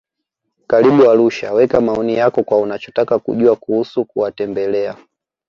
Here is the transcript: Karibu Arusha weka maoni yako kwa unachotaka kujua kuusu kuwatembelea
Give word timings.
Karibu 0.67 1.01
Arusha 1.11 1.53
weka 1.53 1.81
maoni 1.81 2.13
yako 2.15 2.43
kwa 2.43 2.59
unachotaka 2.59 3.19
kujua 3.19 3.55
kuusu 3.55 4.05
kuwatembelea 4.05 4.95